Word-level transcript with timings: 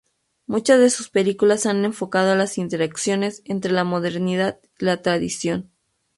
Muchas 0.47 0.79
de 0.79 0.89
sus 0.89 1.09
películas 1.11 1.67
han 1.67 1.85
enfocado 1.85 2.33
las 2.33 2.57
interacciones 2.57 3.43
entre 3.45 3.71
la 3.71 3.83
modernidad 3.83 4.57
y 4.79 4.85
la 4.85 4.99
tradición. 5.03 5.69